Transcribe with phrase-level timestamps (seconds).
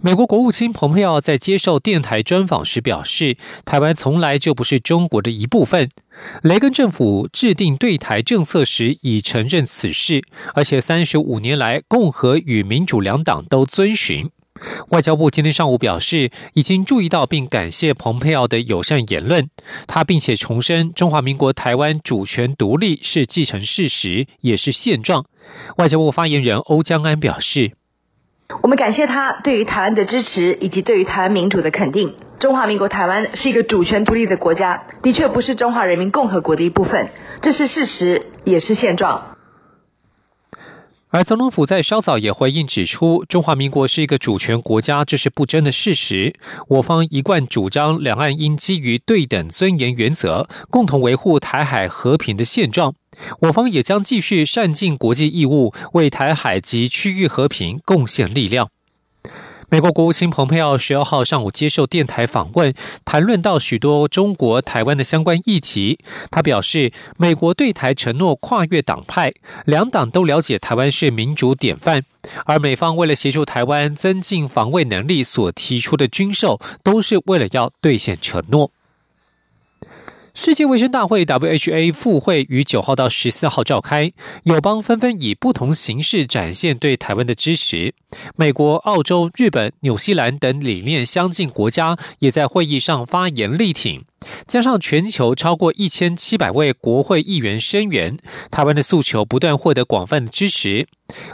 [0.00, 5.88] 美国国务卿蓬佩奥在接受电台专访时表示，台湾从来就不是中国的一部分。
[6.42, 10.22] 雷根政府制定对台政策时已承认此事，
[10.54, 14.30] 而且三十五年来，共和与民主两党都遵循。
[14.90, 19.48] 外交部今天上午表示，已经注意到并感谢蓬佩奥的友善言论。
[19.88, 25.24] 他并且重申，中华民国台湾主权独立是既成事实，也是现状。
[25.78, 27.72] 外交部发言人欧江安表示。
[28.60, 32.14] 我们感谢他对于台湾的支持，以及对于台湾民主的肯定。
[32.38, 37.08] 中华民国台湾是一个主权独立的国家，的确不是中华人民共和国的一部分，
[37.40, 39.31] 这是事实，也是现状。
[41.12, 46.34] 而总统府在稍早也回应指出，中华民国是一个主权国家，这是不争的事实。
[46.68, 52.94] 我方一贯主张，两岸应基于对等尊严原则，共同维护台海和平的现状。
[53.42, 58.70] 我方也将继续善尽国际义务，为台海及区域和平贡献力量。
[59.72, 62.74] 美国国务卿蓬佩奥十二号上午接受电台访问，
[63.06, 65.98] 谈论到许多中国台湾的相关议题。
[66.30, 69.32] 他表示，美国对台承诺跨越党派，
[69.64, 72.02] 两党都了解台湾是民主典范，
[72.44, 78.70] 而美方为了协助台湾增进防卫能力所提出的军售，都是为了要兑现承诺。
[80.34, 84.12] 世界卫生大会 （WHA） 复会于九号到十四号召开，
[84.44, 87.94] 友邦纷纷以不同形式展现对台湾的支持。
[88.34, 94.04] 美国、澳洲、日本、纽西兰等理念相近国家也在会议上发言力挺。
[94.46, 98.16] 加上全球超过一千七百位国会议员声援，
[98.50, 100.86] 台湾的诉求不断获得广泛的支持。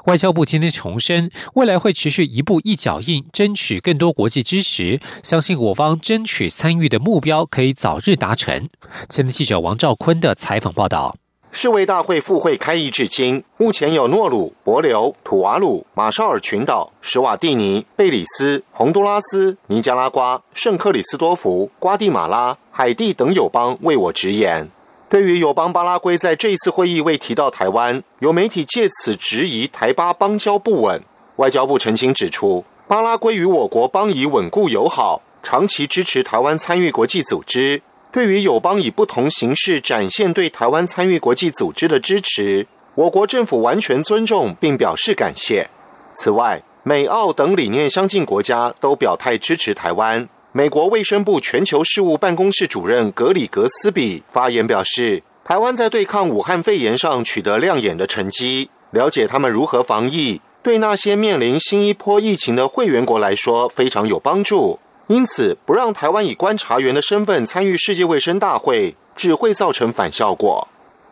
[0.07, 8.69] 外交部今天重申，未来会持续一步一脚印，争取更多国际支持，相信我方争取参与的目标可以早日达成。
[9.09, 11.17] 前的记者王兆坤的采访报道。
[11.61, 24.71] 世卫大会复会开议至今，目前有诺鲁、伯琉、土瓦鲁、马绍尔群岛、史瓦蒂尼、贝里斯、洪都拉斯、尼加拉瓜、圣克里斯多福、瓜地马拉、海地等友邦为我直言。
[25.11, 31.03] 对于友邦巴拉圭在这一次会议未提到台湾，有媒体借此质疑台巴邦交不稳。
[31.39, 37.83] 外交部澄清指出，巴拉圭与我国邦谊稳固友好，长期支持台湾参与国际组织。
[38.11, 45.69] 对于友邦以不同形式展现对台湾参与国际组织的支持，我国政府完全尊重并表示感谢。
[46.15, 50.27] 此外，美澳等理念相近国家都表态支持台湾。
[50.53, 64.79] 美国卫生部全球事务办公室主任格里格斯比发言表示，台湾在对抗武汉肺炎上取得亮眼的成绩，了解他们如何防疫，对那些面临新一波疫情的会员国来说非常有帮助。
[65.09, 70.69] 因此，不让台湾以观察员的身份参与世界卫生大会，只会造成反效果。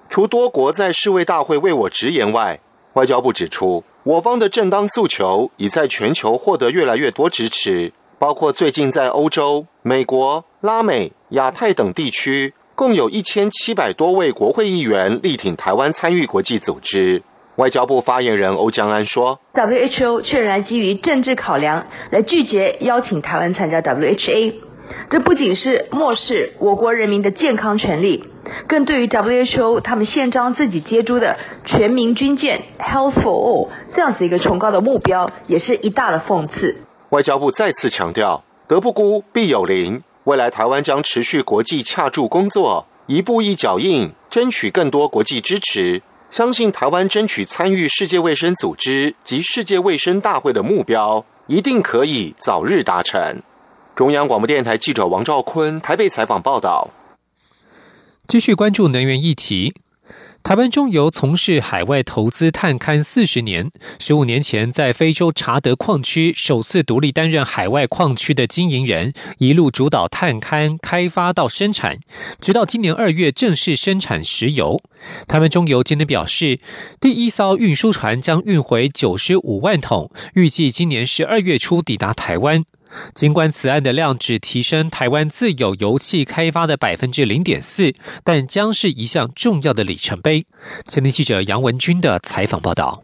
[0.08, 2.60] 除多国在世卫大会为我直言外，
[2.92, 17.22] 外交部指出，我方的正当诉求已在全球获得越来越多支持，包括最近在欧洲、美国、拉美、亚太等地区，共有一千七百多位国会议员力挺台湾参与国际组织。
[17.56, 24.52] 外交部发言人欧江安说：“WHO 确然基于政治考量来拒绝邀请台湾参加 WHA，
[25.10, 28.24] 这不仅是漠视我国人民的健康权利，
[28.68, 36.76] 更对于 WHO 他们宪章自己接诸的全民军舰 Health for All 这样子一个崇高的目标，也是一大的讽刺。”
[37.10, 40.02] 外交部再次强调：“德不孤，必有邻。
[40.24, 53.40] 未来台湾将持续国际洽助工作，一步一脚印，争取更多国际支持。”相信台湾争取参与世界卫生组织及世界卫生大会的目标，一定可以早日达成。
[53.94, 56.90] 中央广播电台记者王兆坤台北采访报道。
[58.28, 59.72] 继续关注能源议题。
[60.46, 71.98] 台湾中油从事海外投资探勘四十年，十五年前在非洲查德矿区首次独立担任海外矿区的经营人，一路主导探勘开发到生产，
[72.40, 74.80] 直到今年二月正式生产石油。
[75.26, 76.60] 台湾中油今天表示，
[77.00, 82.64] 第一艘运输船将运回九十五万桶，预计今年十二月初抵达台湾。
[83.14, 87.94] 尽管此案的量只提升台湾自有油气开发的百分之零点四，
[88.24, 90.46] 但将是一项重要的里程碑。
[90.86, 93.02] 前天记者杨文军的采访报道。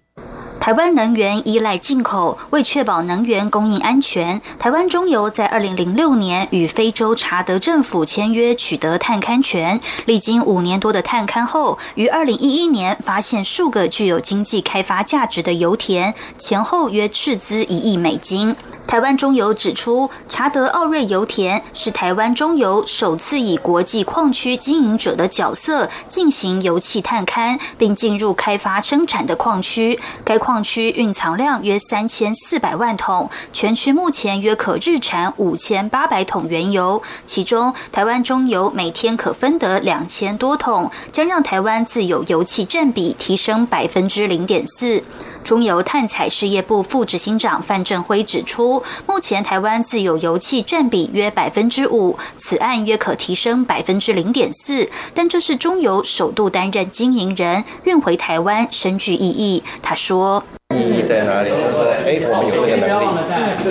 [0.61, 9.81] 台湾能源依赖进口，为确保能源供应安全，台湾中油在二零零六年与非洲查德政府签约，取得探勘权。
[10.07, 18.55] 历经五年多的探勘后，于二零一一年发现数个具有经济开发价值的油田，前后约斥资一亿美金。
[18.87, 29.99] 台湾中油指出，查德奥瑞油田是台湾中油首次以国际矿区经营者的角色进行油气探勘，并进入开发生产的矿区。
[30.25, 45.03] 该矿区蕴藏量约三千四百万桶，全区目前约可日产五千八百桶原油，其中台湾中油每天可分得两千多桶，将让台湾自有油气占比提升百分之零点四。
[45.43, 59.63] 中油碳采事业部副执行长范振辉指出，目前台湾自有油气占比约百分之五，此案约可提升百分之零点四，但这是中油首度担任经营人，运回台湾深具意义。
[59.83, 60.43] 他说
[60.75, 61.51] ：“意义在哪里？
[61.51, 63.05] 就是说，哎，我们有这个能力，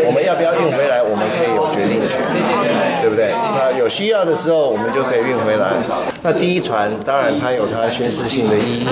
[0.05, 2.19] 我们要不要运回来，我们可以有决定权，
[3.01, 3.31] 对不对？
[3.31, 5.65] 那有需要的时候，我们就可以运回来。
[6.23, 8.87] 那第一船当然它有它宣示性的意义。”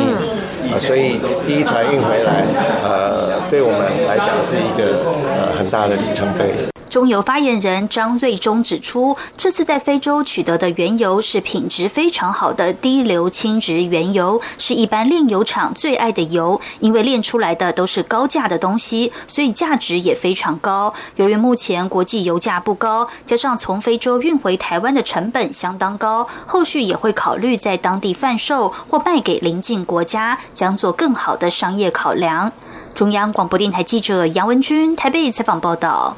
[0.70, 1.18] 啊，所以
[1.48, 2.44] 第一船运回来，
[2.84, 6.52] 呃，对我们来讲是一个呃很大的里程碑。
[6.90, 20.92] 中油发言人张瑞忠指出，这次在非洲取得的原油是品质非常好的低硫轻质原油，是一般炼油厂最爱的油，因为炼出来的都是高价的东西，所以价值也非常高。
[21.16, 32.52] 由于目前国际油价不高，加上从非洲运回台湾的成本相当高，后续也会考虑在当地贩售或卖给邻近国家，将做更好的商业考量。
[32.96, 36.18] 中央广播电台记者杨文君台北采访报道。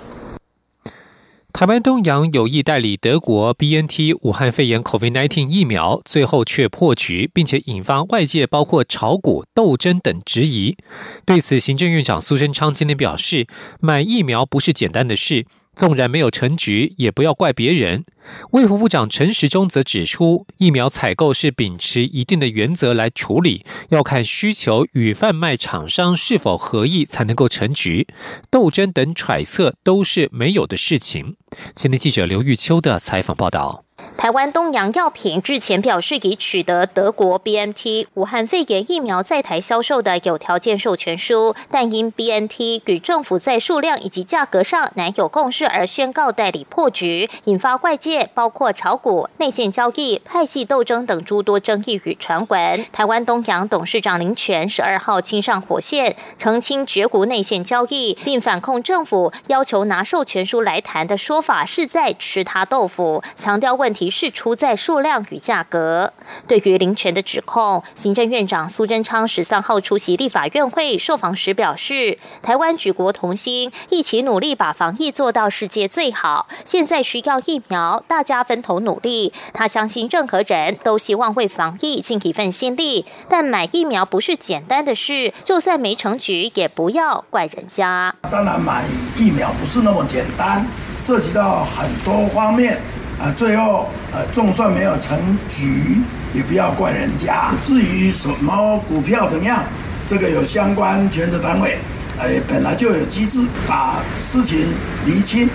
[1.62, 10.76] 台湾东洋有意代理德国 B N T 武汉肺炎 COVID-19 疫苗，最后却破局，并且引发外界包括炒股、斗争等质疑。
[11.24, 13.46] 对此，行政院长苏贞昌今天表示，
[13.80, 15.46] 买疫苗不是简单的事。
[15.76, 18.06] 纵然没有成局，也不要怪别人。
[18.52, 28.08] 卫福部长陈时中则指出，疫苗采购是秉持一定的原则来处理，要看需求与贩卖厂商是否合意才能够成局。
[28.50, 31.36] 斗争等揣测都是没有的事情。
[31.76, 33.86] 前天记者刘玉秋的采访报道。
[34.18, 52.86] 台湾东洋药品日前表示，已取得德国 BNT 武汉肺炎疫苗在台销售的有条件授权书，但因 BNT 与政府在数量以及价格上难有共识而宣告代理破局，引发外界包括炒股、内线交易、派系斗争等诸多争议与传闻。
[52.92, 63.91] 台湾东洋董事长林权十二号亲上火线，澄清绝股内线交易，并反控政府要求拿授权书来谈的说法是在吃他豆腐，强调问。
[63.92, 66.14] 问题是出在数量与价格。
[66.48, 76.48] 对于林权的指控，行政院长苏贞昌十三号出席立法院会受访时表示：“台湾举国同心，一起努力把防疫做到世界最好。
[76.64, 79.34] 现在需要疫苗，大家分头努力。
[79.54, 88.16] 他相信任何人都希望为防疫尽一份心力，但买疫苗不是简单的事，就算没成局，也不要怪人家。
[88.32, 88.86] 当然，买
[89.18, 90.66] 疫苗不是那么简单，
[91.02, 92.80] 涉及到很多方面。”
[93.22, 96.02] 啊，最后，呃，总算没有成局，
[96.34, 97.52] 也不要怪人家。
[97.62, 99.64] 至于什么股票怎样，
[100.08, 101.78] 这个有相关权责单位，
[102.20, 104.66] 哎，本来就有机制把事情
[105.06, 105.48] 厘清。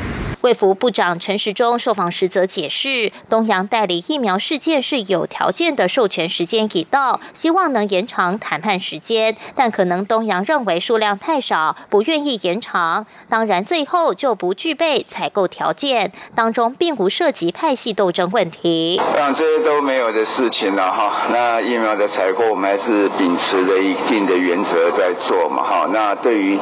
[0.43, 13.07] 卫福部长陈时中受访时则解释，东洋代理疫苗事件是有条件的授权时间已到，希望能延长谈判时间，但可能东洋认为数量太少，不愿意延长。
[13.29, 19.01] 当然，最后就不具备采购条件，当中并无涉及派系斗争问题。
[19.15, 21.29] 当然，这些都没有的事情了哈。
[21.31, 25.89] 那疫苗的采购，我们还是秉持着一定的原则在做嘛哈。
[25.93, 26.59] 那对于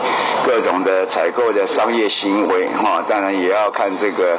[0.46, 3.63] 各种的采购的商业行为哈，当然也要。
[3.64, 4.38] 要看这个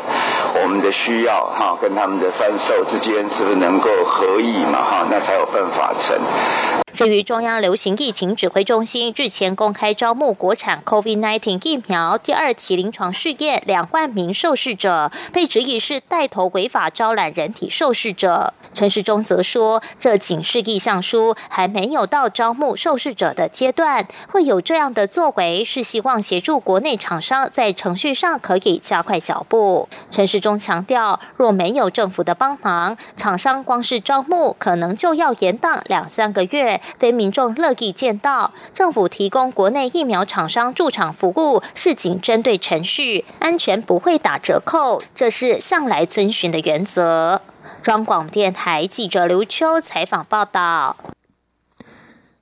[0.61, 6.84] 我们的需要哈，跟他们的贩售之间是不是能够合意嘛哈，那才有办法成。
[6.95, 18.53] 至于中央流行疫情指挥中心日前公开招募国产 COVID-19 疫苗第二期临床试验两万名受试者，被质疑是带头违法招揽人体受试者。
[18.73, 24.07] 陈时中则说，这仅是意向书，还没有到招募受试者的阶段。
[24.29, 29.89] 会有这样的作为，是希望协助国内厂商在程序上可以加快脚步。
[30.09, 36.79] 陈时中强调，若没有政府的帮忙，厂商光是招募可能就要延宕两三个月。
[36.99, 47.41] 非民众乐意见到政府提供国内疫苗厂商驻场服务，是仅针对程序安全不会打折扣，这是向来遵循的原则。
[47.81, 50.95] 中广电台记者刘秋采访报道。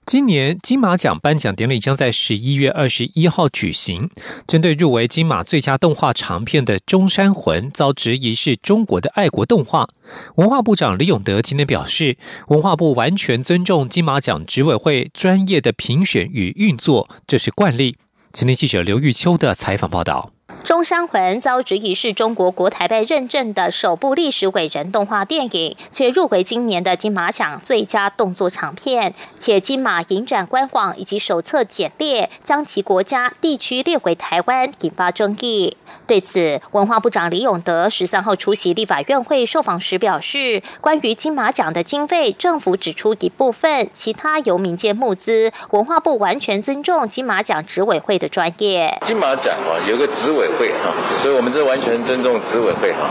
[0.05, 4.09] 今年金马奖颁奖典礼将在十一月二十一号举行。
[4.45, 9.87] 针对入围金马最佳动画长片的《中山魂》遭质疑是中国的爱国动画，
[10.35, 12.17] 文化部长李永德今天表示，
[12.49, 17.95] 文化部完全尊重金马奖执委会专业的评选与运作，这是惯例。
[18.33, 20.31] 今天记者刘玉秋的采访报道。
[20.63, 35.77] 中山魂遭质疑是中国国台办认证的首部历史伟人动画电影，却入围今年的金马奖最佳动作长片，且金马影展官网以及手册简列将其国家地区列为台湾，引发争议。
[36.07, 48.97] 对此，文化部长李永德十三号出席立法院会受访时表示，关于金马奖的经费，政府指出一部分，其他由民间募资，文化部完全尊重金马奖执委会的专业。
[49.05, 50.49] 金马奖啊，有个执委。
[50.53, 53.09] 会哈，所以我们这完全尊重执委会哈，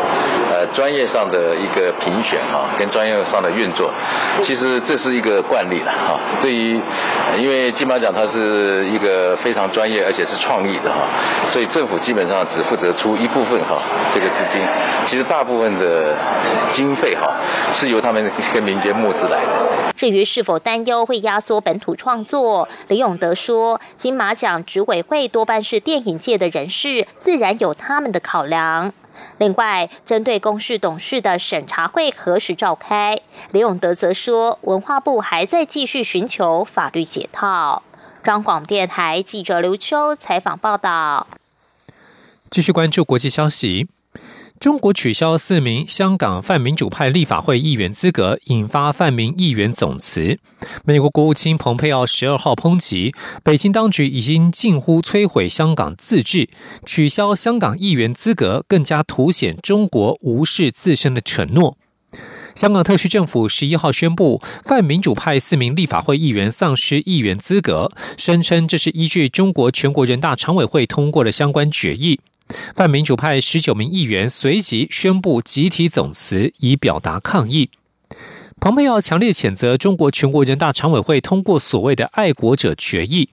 [0.49, 3.91] 呃，专业上的一个评选哈，跟专业上的运作，
[4.47, 6.21] 其实这是一个惯例了哈。
[6.41, 6.81] 对于，
[7.37, 11.09] 因为金马奖它是一个非常专业而且是创意的哈，
[11.53, 13.83] 所以政府基本上只负责出一部分哈
[14.15, 14.63] 这个资金，
[15.07, 16.15] 其实大部分的
[16.73, 17.27] 经费哈
[17.75, 19.63] 是由他们跟民间募资来的。
[19.97, 27.07] 至于是否担忧会压缩本土创作，李永德说，金马奖执委会多半是电影界的人士。
[27.19, 28.93] 自然有他们的考量。
[29.39, 37.83] 另外，针对公示董事的审查会何时召开，李永德则说，文化部还在继续寻求法律解套。
[38.23, 41.27] 张广电台记者刘秋采访报道。
[42.51, 43.89] 继续关注国际消息。
[44.63, 50.39] 中国取消四名香港泛民主派立法会议员资格，引发泛民议员总辞。
[50.85, 56.49] 美国国务卿蓬佩奥十二号抨击北京当局已经近乎摧毁香港自治，
[56.87, 61.77] 取消香港议员资格，更加凸显中国无视自身的承诺。
[62.55, 72.21] 香港特区政府十一号宣布，泛民主派四名立法会议员丧失议员资格，声称这是依据中国全国人大常委会通过的相关决议。
[72.75, 77.71] 泛民主派十九名议员随即宣布集体总辞，以表达抗议。
[78.61, 83.29] 蓬佩奥强烈谴责中国全国人大常委会通过所谓的“爱国者决议”，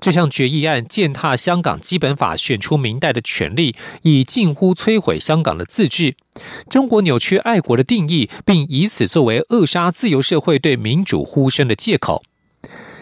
[0.00, 6.16] 这项决议案践踏香港基本法选出明代的权利，以近乎摧毁香港的自治。
[6.70, 12.22] 中国扭曲爱国的定义，并以此作为扼杀自由社会对民主呼声的借口。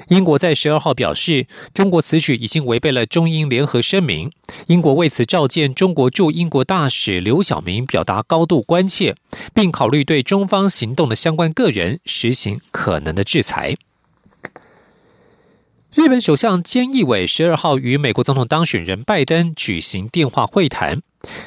[0.08, 4.30] 英国在十二号表示，中国此举已经违背了中英联合声明。
[4.68, 9.14] 英国为此召见中国驻英国大使刘晓明，表达高度关切，
[9.54, 13.76] 并考虑对中方行动的相关个人实行可能的制裁。
[15.94, 21.00] 日本首相菅义伟十二号与美国总统当选人拜登举行电话会谈。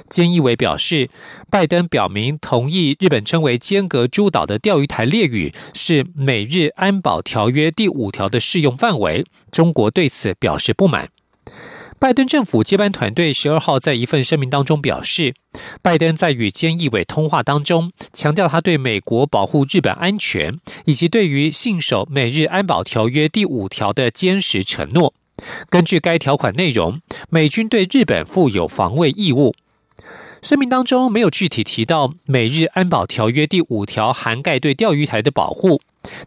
[0.09, 1.09] 菅义伟表示，
[1.51, 9.25] 拜登表明同意日本称为“尖阁诸岛”的钓鱼台列屿是美日安保条约第五条的适用范围。
[9.51, 11.09] 中国对此表示不满。
[12.01, 15.35] 拜登政府接班团队十二号在一份声明当中表示，
[15.83, 25.13] 拜登在与菅义伟通话当中，强调他对美国保护日本安全以及对于信守美日安保条约第五条的坚实承诺。
[25.69, 29.53] 根据该条款内容，美军对日本负有防卫义务。
[30.41, 35.79] 声明当中没有具体提到美日安保条约第五条涵盖对钓鱼台的保护。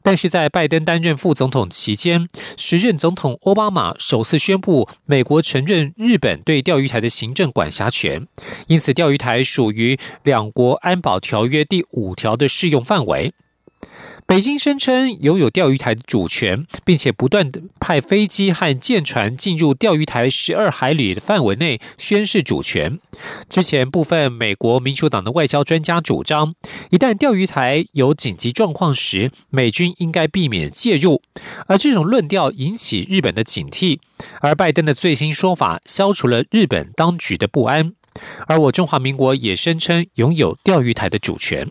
[0.02, 8.26] 但是在拜登担任副总统期间，时任总统奥巴马首次宣布美国承认日本对钓鱼台的行政管辖权，
[8.66, 13.32] 因此钓鱼台属于两国安保条约第五条的适用范围。
[14.26, 22.98] 北京声称拥有钓鱼台的主权，并且不断派飞机和舰船进入钓鱼台十二海里的范围内宣示主权。
[23.48, 26.54] 之前部分美国民主党的外交专家主张，
[26.90, 31.22] 一旦钓鱼台有紧急状况时，美军应该避免介入，
[31.66, 33.98] 而这种论调引起日本的警惕。
[34.40, 37.92] 而拜登的最新说法消除了日本当局的不安。
[38.46, 41.70] 而我中华民国也声称拥有钓鱼台的主权。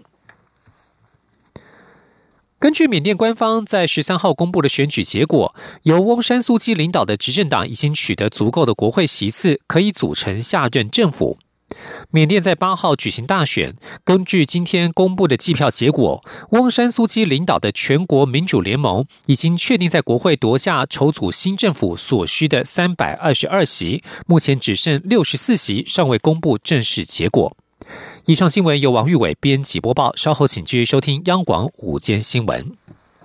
[2.63, 11.37] 根据缅甸官方在十三号公布的选举结果，由翁山苏基领导的执政党已经取得足够的国会席次，可以组成下任政府。
[12.09, 27.57] 缅甸在八号举行大选，根据今天公布的计票结果，翁山苏基领导的全国民主联盟已经确定在国会夺下筹组新政府所需的三百二十二席，目前只剩六十四席，尚未公布正式结果。
[28.25, 32.65] 以上新闻由王玉伟编辑播报，稍后请继续收听央广午间新闻。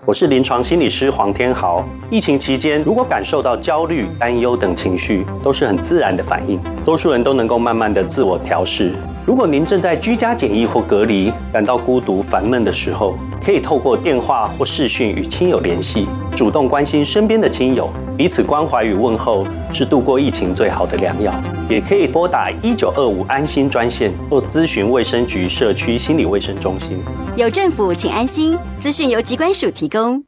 [0.05, 1.89] 我是临床心理师黄天豪。
[2.11, 8.93] 疫情期间，如果感受到焦虑、担忧等情绪，都是很自然的反应，多数人都能够慢慢的自我调试。
[9.29, 21.31] 如果您正在居家检疫或隔离，感到孤独烦闷的时候，可以透过电话或视讯与亲友联系，主动关心身边的亲友，彼此关怀与问候是度过疫情最好的良药。
[21.69, 26.99] 也可以拨打一九二五安心专线或咨询卫生局社区心理卫生中心。
[27.37, 28.59] 有政府，请安心。
[28.81, 30.28] 资讯由机关署提供。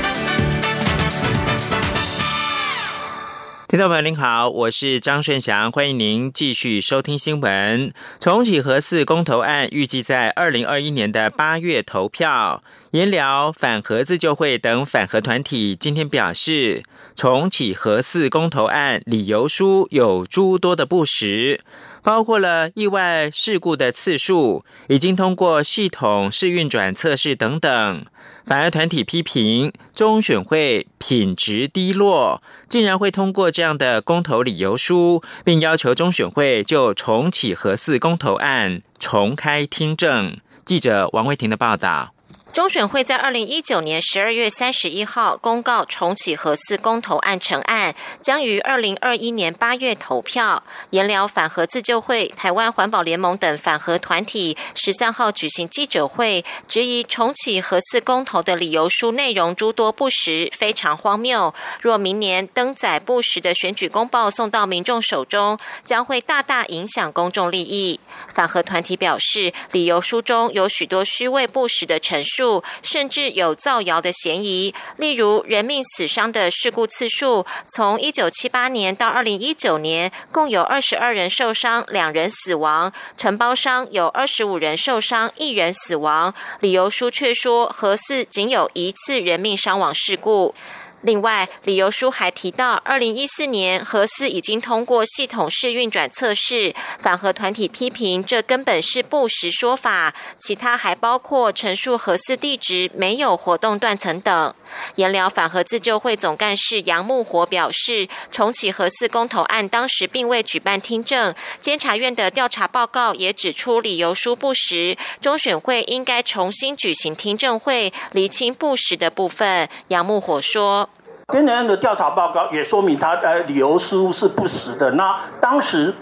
[3.71, 7.93] 听众朋友您好，我是张顺祥，欢迎您继续收听新闻。
[8.19, 12.61] 重启核四公投案预计在二零二一年的八月投票。
[12.91, 16.83] 研聊反核自救会等反核团体今天表示，
[17.15, 21.61] 重启核四公投案理由书有诸多的不实。
[22.03, 28.05] 包括了意外事故的次数，已经通过系统试运转测试等等。
[28.45, 40.37] 反而团体批评中选会品质低落，竟然会通过这样的公投理由书，并要求中选会就重启核四公投案重开听证。
[40.65, 42.13] 记者王慧婷的报道。
[42.53, 50.61] 中选会在二零一九年十二月三十一号公告重启核四公投案成案，将于二零二一年八月投票。
[50.89, 61.53] 研聊反核自救会、台湾环保联盟等反核团体十三号举行记者会，质疑重启核四公投的理由书内容诸多不实，非常荒谬。
[61.79, 68.01] 若明年登载不实的选举公报送到民众手中，将会大大影响公众利益。
[68.27, 72.40] 反核团体表示，理由书中有许多虚伪不实的陈述。
[72.81, 86.33] 甚至有造谣的嫌疑，例如人命死伤的事故次数，从一九七八年到二零一九年，共有二十二人受伤，两人死亡；承包商有二十五人受伤，一人死亡。
[86.59, 90.55] 理由书却说核四仅有一次人命伤亡事故。
[91.01, 100.13] 另外，理由书还提到，二零一四年核四已经通过系统式运转测试，反核团体批评这根本是不实说法。
[100.37, 104.53] 其他还包括陈述核四地址没有活动断层等。
[104.95, 119.67] 研聊反核自救会总干事杨木火表示，重启核四公投案当时并未举办听证，监察院的调查报告也指出理由书不实，中选会应该重新举行听证会，厘清不实的部分。
[119.87, 120.87] 杨木火说。
[121.31, 124.91] 监察院的调查报告也说明他呃理由书是不实的。
[124.91, 125.93] 那当时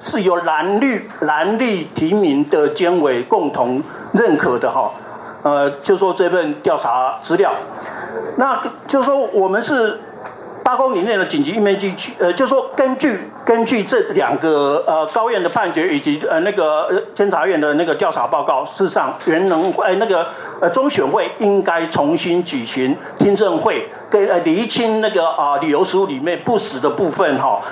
[0.00, 4.90] 是由蓝绿蓝绿提名的监委共同认可的哈，
[5.42, 7.52] 呃，就说这份调查资料，
[8.36, 10.00] 那就说我们是。
[10.66, 20.26] 八公里内的紧急应变区，呃，就说根据根据这两个呃高院的判决以及呃那个监察院的那个调查报告，事实上原能呃那个
[20.60, 27.62] 呃中选会应该重新举行听证会，跟呃厘清那个啊理由书里面不实的部分哈。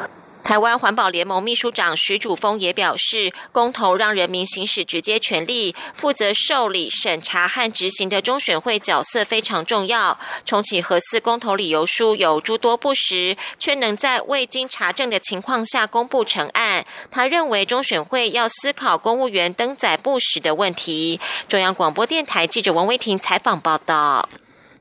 [0.45, 10.19] 台湾环保联盟秘书长徐主峰也表示，公投让人民行使直接权利，负责受理、审查和执行的中选会角色非常重要。
[10.45, 16.85] 重启核四公投理由书有诸多不实，却能在未经查证的情况下公布成案。
[17.11, 21.19] 他认为中选会要思考公务员登载不实的问题。
[21.49, 24.29] 中央广播电台记者王威婷采访报道。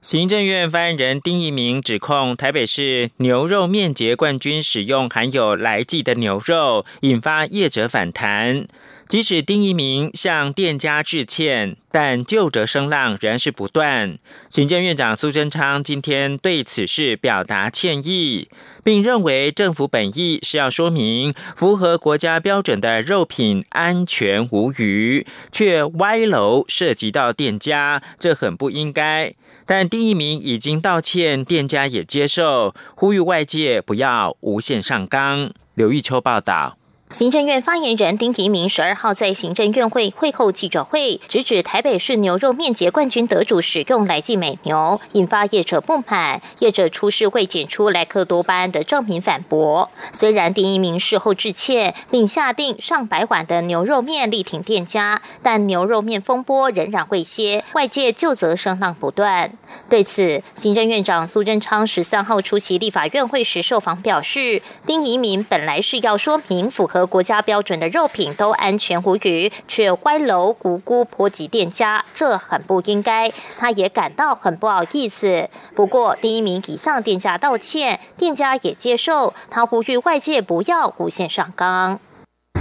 [0.03, 8.67] 行政院发言人丁一鸣指控台北市牛肉面节冠军使用含有来剂的牛肉，引发业者反弹。
[9.07, 14.17] 即使丁一鸣向店家致歉，但旧折声浪仍是不断。
[14.49, 18.49] 行政院长苏贞昌今天对此事表达歉意，
[18.83, 29.33] 并认为政府本意是要说明符合国家标准的肉品安全无虞，却歪楼涉及到店家，这很不应该。
[29.65, 35.51] 但丁一鸣已经道歉，店家也接受，呼吁外界不要无限上纲。
[35.73, 36.77] 刘玉秋报道。
[37.13, 46.41] 行政院发言人丁仪明十二号在行政院会会后记者会，直指台北市牛肉面节冠军得主使用来记美牛，引发业者不满。
[46.57, 49.91] 业者出示会检出莱克多巴胺的证明反驳。
[50.11, 59.51] 虽然丁仪明事后致歉，并下定上百碗的牛肉面力挺店家，但牛肉面风波仍然未歇，外界就责声浪不断。
[59.87, 67.02] 对此，行政院长苏贞昌十三号出席立法院会时受访表示，丁仪明本来是要说明符合。
[67.05, 73.31] 国家标准的肉品都安全无虞，却歪楼无辜波及店家，这很不应该。
[73.57, 75.49] 他也感到很不好意思。
[75.75, 79.33] 不过，第一名已向店家道歉，店家也接受。
[79.49, 81.99] 他呼吁外界不要无限上纲。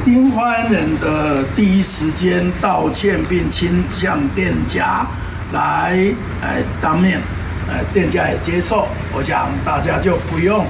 [0.05, 5.07] 丁欢人的第一时间道歉，并亲向店家
[5.52, 5.96] 来
[6.40, 7.20] 呃当面，
[7.68, 10.64] 呃店家也接受，我想大家就不用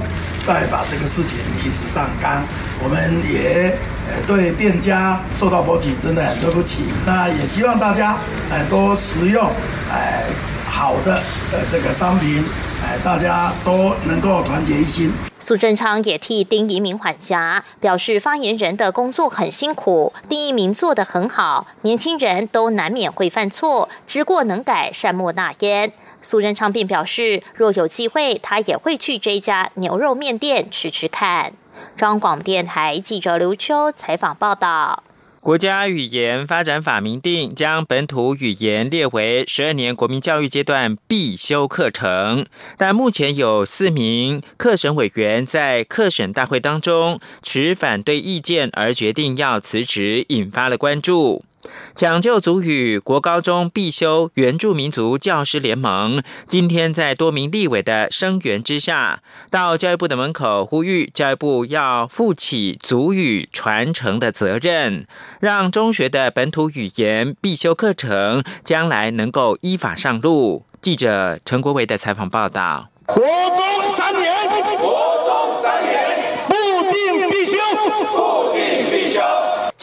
[0.45, 2.43] 再把这个事情一直上纲，
[2.83, 3.75] 我们也
[4.07, 6.83] 呃对店家受到波及，真的很对不起。
[7.05, 8.17] 那也希望大家
[8.51, 9.41] 呃多食用
[9.89, 10.23] 呃
[10.67, 11.15] 好的
[11.53, 12.43] 呃这个商品。
[12.99, 15.11] 大家都能够团结一心。
[15.39, 21.67] 苏贞昌也替丁一鸣缓颊，表示发言人的工作很辛苦，丁一鸣做得很好。
[21.81, 25.91] 年轻人都难免会犯错，知过能改，善莫大焉。
[26.21, 31.53] 苏贞昌并表示，若有机会，他也会去这家牛肉面店吃吃看。
[31.97, 35.03] 中广电台记者刘秋采访报道。
[35.43, 42.45] 国家语言发展法明定，将本土语言列为十二年国民教育阶段必修课程，
[42.77, 51.43] 但目前有四名课审委员在课审大会当中持反对意见，而决定要辞职，引发了关注。
[51.95, 65.05] 抢救族语国高中必修原住民族教师联盟今天在多名立委的声援之下，到教育部的门口呼吁教育部要负起族语传承的责任，
[65.39, 70.65] 让中学的本土语言必修课程将来能够依法上路。
[70.81, 72.89] 记者陈国伟的采访报道。
[73.05, 75.12] 国中三年。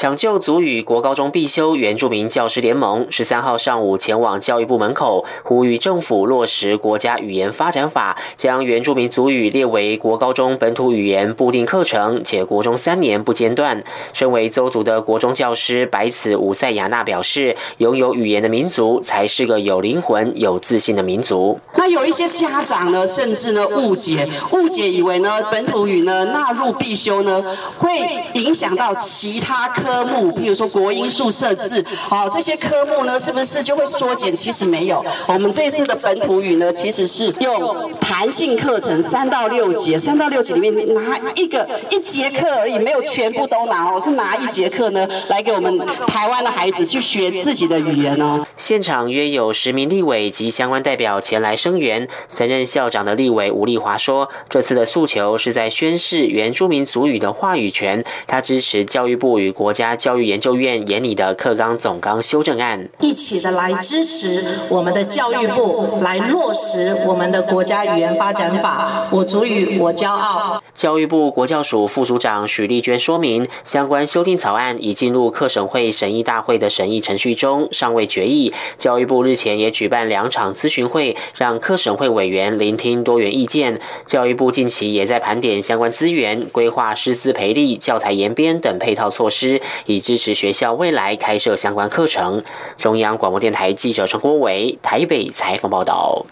[0.00, 13.84] 抢救族语国高中必修原住民教师联盟十三号上午前往教育部门口，呼吁政府落实国家语言发展法，将原住民族语列为国高中本土语言固定课程，且国中三年不间断。
[14.14, 21.60] 身为邹族的国中教师白子武塞亚娜表示，拥有语言的民族才是个有灵魂、有自信的民族。
[21.74, 27.44] 那有一些家长呢，甚至呢误解，误解以为呢本土语呢纳入必修呢，
[27.76, 27.90] 会
[28.32, 29.89] 影响到其他科。
[29.90, 34.32] 科目，譬如说国音数设置，好，这些科目呢，是不是就会缩减？
[34.32, 45.76] 其实没有，我们这次的本土语呢，其实是用弹性课程，三到六节，三到六节里面拿一个一节课而已，没有全部都拿哦，是拿一节课呢，来给我们
[46.06, 48.46] 台湾的孩子去学自己的语言哦。
[48.56, 52.06] 现场约有十名立委及相关代表前来声援。
[52.28, 59.74] 曾任校长的立委吴立华说，这次的诉求是在宣示原住民族语的话语权，他支持教育部与国。
[59.79, 69.08] 家教育研究院研拟的课纲总纲修正案，一起的来支持我们的教育部来落实我们的国家语言发展法。
[69.10, 70.62] 我足语我骄傲。
[70.74, 78.52] 教育部国教署副署长许丽娟说明，相关修订草案已进入课审会审议大会的审议程序中，尚未决议。
[78.78, 83.80] 教育部日前也举办两场咨询会，让课审会委员聆听多元意见。
[84.06, 89.60] 教育部近期也在盘点相关资源，规划师资培力、教材研编等配套措施。
[89.86, 92.42] 以支持学校未来开设相关课程。
[92.76, 96.26] 中央广播电台记者陈国伟台北采访报道。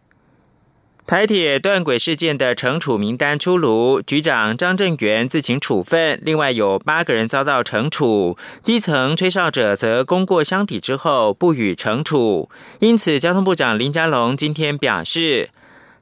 [1.06, 12.50] 台铁断轨事件的惩处名单出炉，局长张正元自请处分，另外有八个人遭到惩处，基层吹哨者则功过相抵之后不予惩处。
[12.80, 15.48] 因此，交通部长林佳龙今天表示。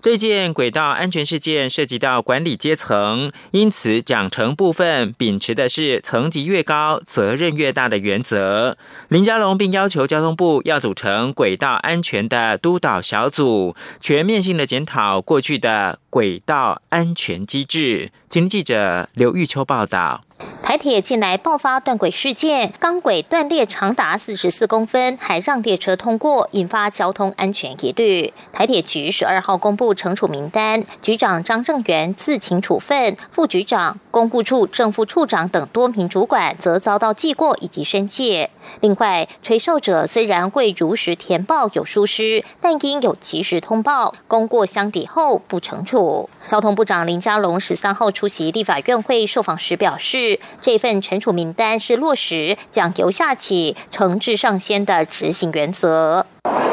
[0.07, 8.79] 这件轨道安全事件涉及到管理阶层，因此奖惩部分秉持的是层级越高责任越大的原则。
[9.09, 18.11] 林佳龙并要求交通部要组成轨道安全的督导小组，全面性的检讨过去的轨道安全机制。
[18.31, 20.23] 请记者刘玉秋报道。
[20.63, 28.33] 台铁近来爆发断轨事件，钢轨断裂长达四十四公分，还让列车通过，引发交通安全疑虑。
[28.53, 38.51] 台铁局十二号公布惩处名单，局长张正元自请处分，副局长、公务处正副处长等多名主管则遭到记过以及申诫。
[38.81, 46.06] 另外，垂受者虽然会如实填报有疏失，但应有及时通报，功过相抵后不惩处。
[46.47, 50.39] 交通部长林佳龙十三号出席立法院会受访时表示。
[50.61, 56.25] 这份惩处名单是落实讲由下起惩治上先的执行原则。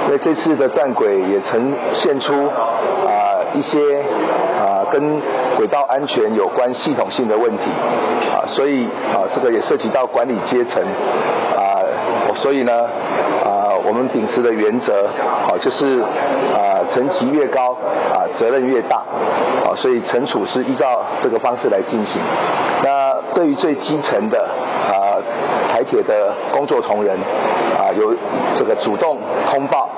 [0.08, 4.02] 那这次的断轨也呈现出啊一些
[4.60, 5.22] 啊跟
[5.58, 7.64] 轨道安全有关系统性的问题
[8.32, 10.84] 啊，所以啊这个也涉及到管理阶层
[11.56, 11.82] 啊，
[12.42, 12.74] 所以呢
[13.86, 15.08] 我们秉持的原则
[15.48, 16.02] 好就是
[16.54, 17.74] 啊层级越高
[18.14, 19.02] 啊责任越大
[19.66, 22.22] 好，所以惩处是依照这个方式来进行。
[22.84, 25.16] 那对于最基层的啊
[25.70, 27.18] 台铁的工作同仁，
[27.98, 28.16] 有
[28.58, 29.20] 这个主动
[29.52, 29.90] 通报。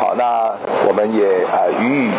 [0.00, 0.52] 好，那
[0.86, 2.12] 我们也呃予以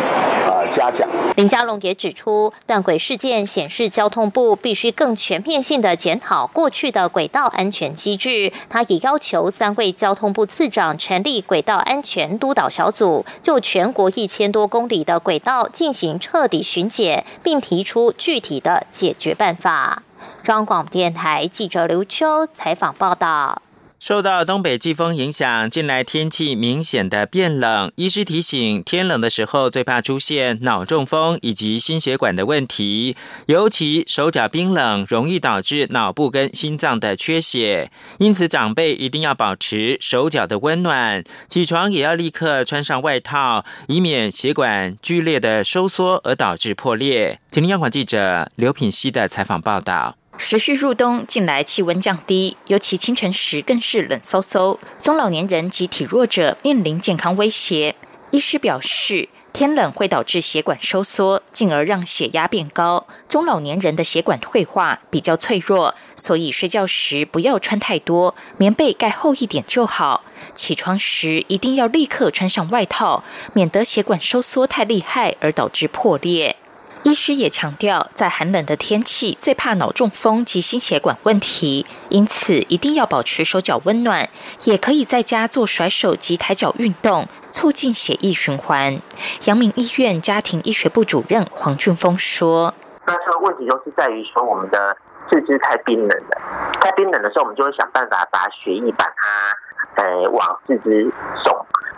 [0.48, 1.08] 啊嘉奖。
[1.36, 8.52] 林佳龙也指出，断轨事件显示交通部必须更全面性的检讨过去的轨道安全机制。
[8.68, 20.02] 他也要求三位交通部次长成立轨道安全督导小组，就全国一千多公里的轨道进行彻底巡检，并提出具体的解决办法。
[20.42, 23.60] 中广电台记者刘秋采访报道。
[23.98, 27.90] 受到东北季风影响，近来天气明显的变冷。
[27.96, 37.90] 医师提醒，天冷的时候最怕出现脑中风以及心血管的问题，尤其手脚冰冷，容易导致脑部跟心脏的缺血。
[38.18, 47.40] 因此，长辈一定要保持手脚的温暖，起床也要立刻穿上外套，以免血管剧烈的收缩而导致破裂。
[47.56, 50.14] 请听央广记者刘品熙的采访报道。
[50.36, 57.96] 持续入冬，近来气温降低，尤其清晨时更是冷飕飕，中老年人及体弱者面临健康威胁。
[58.30, 63.06] 医师表示，天冷会导致血管收缩，进而让血压变高。
[63.26, 70.22] 中老年人的血管退化比较脆弱，所以睡觉时不要穿太多，棉被盖厚一点就好。
[70.54, 76.56] 起床时一定要立刻穿上外套，免得血管收缩太厉害而导致破裂。
[77.06, 84.28] 医师也强调，在寒冷的天气，最怕脑中风及心血管问题，因此一定要保持手脚温暖，
[84.64, 89.00] 也可以在家做甩手及抬脚运动，促进血液循环。
[89.44, 92.74] 阳明医院家庭医学部主任黄俊峰说
[93.06, 94.96] ：“那这个问题就是在于说，我们的
[95.30, 96.40] 四肢太冰冷了，
[96.80, 101.08] 太冰冷的时候，我们就会想办法把血液把它呃往四肢
[101.44, 101.54] 送。”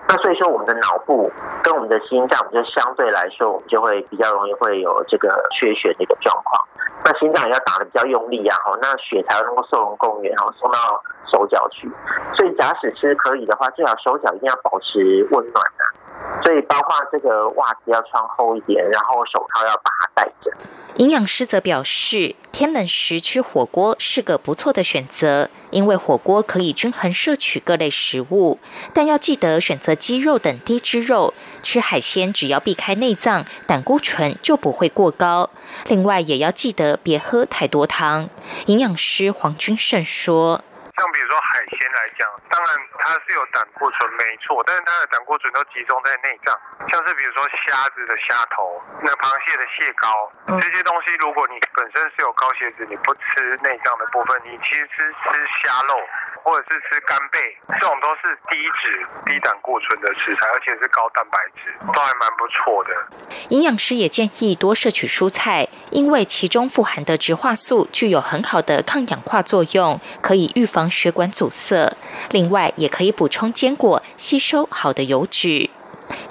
[0.09, 1.31] 那所以说，我们的脑部
[1.63, 6.67] 跟我们的心脏，就相对来说，我们就会比较容易会有这个缺血的一个状况。
[7.05, 10.79] 那心脏也要打的比较用力啊，吼，那血才能够受容供源，然后送到
[11.31, 11.89] 手脚去。
[12.35, 15.85] 所以假使是可以的话，最好手脚一定要保持温暖啊。
[16.43, 20.51] 所以包括这个袜子要穿厚一点，然后手套要把它戴着。
[20.97, 28.59] 营养师则表示，天冷时吃火锅是个不错的选择，因为火锅可以均衡摄取各类食物，
[28.93, 31.35] 但要记得选择鸡肉等低脂肉。
[31.63, 35.51] 吃海鲜只要避开内脏，胆固醇就不会过高。
[35.87, 38.29] 另外也要记得别喝太多汤。
[38.67, 40.65] 营养师黄君胜说。
[40.97, 46.53] 像比如说海鲜来讲，当然它是有胆固醇没错，但是它的胆固醇都集中在内脏，
[46.89, 55.95] 像是比如说虾子的虾头，那螃蟹的蟹膏这些东西，如果你本身是有高血脂，你不吃内脏的部分，你其实吃吃虾肉
[56.43, 57.39] 或者是吃干贝，
[57.79, 62.91] 这种都是低脂低胆固醇的食材，而且是高蛋白质，都还蛮不错的。
[63.51, 70.89] 营养师也建议多摄取蔬菜，因为其中富含的植化素具有很好的抗氧化作用，可以预防。
[70.91, 71.97] 血管阻塞，
[72.39, 75.69] 另外也可以补充坚果，吸收好的油脂。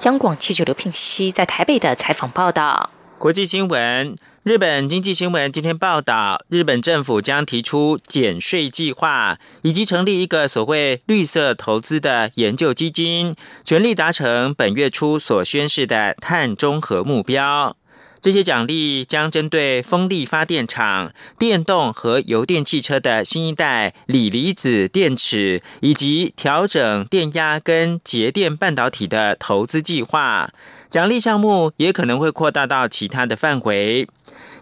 [0.04, 2.88] 央广记者刘聘熙在台北的采访报道。
[3.18, 17.76] 国际新闻：日本经济新闻今天报道，日本政府将提出减税计划，以及成立一个所谓绿色投资的研究基金，全力达成本月初所宣示的碳中和目标。
[18.20, 30.50] 这些奖励将针对风力发电厂、电动和油电汽车的新一代锂离子电池，以及调整电压跟节电半导体的投资计划。
[30.90, 34.08] 奖励项目也可能会扩大到其他的范围。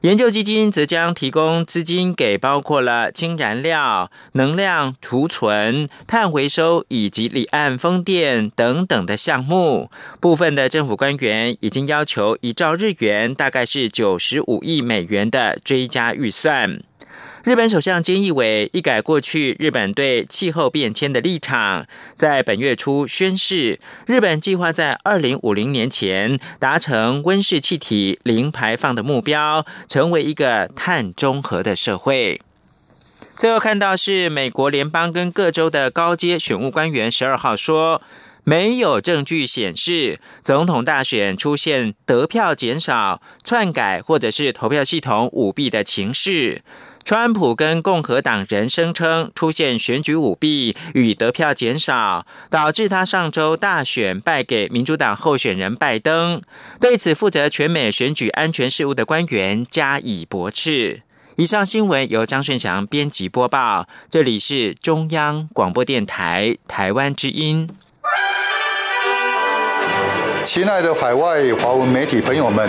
[0.02, 9.90] 研究基金则将提供资金给包括了氢燃料、能量储存、碳回收以及离岸风电等等的项目。
[10.20, 16.82] 部分的政府官员已经要求一兆日元，大概是九十五亿美元的追加预算。
[17.46, 32.42] 日本首相菅义伟一改过去日本对气候变迁的立场，在本月初宣示，日本计划在二零五零年前达成温室气体零排放的目标，成为一个碳中和的社会。
[33.36, 38.02] 最后看到是美国联邦跟各州的高阶选务官员十二号说，
[38.42, 46.62] 没有证据显示总统大选出现得票减少、篡改或者是投票系统舞弊的情势。
[47.06, 56.42] 川普跟共和党人声称出现选举舞弊与得票减少，导致他上周大选败给民主党候选人拜登。
[56.80, 61.02] 对此，负责全美选举安全事务的官员加以驳斥。
[61.36, 67.70] 以上新闻由张顺祥编辑播报，这里是中央广播电台台湾之音。
[70.42, 72.68] 亲爱的海外华文媒体朋友们。